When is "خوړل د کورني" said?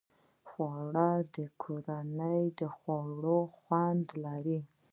0.49-2.45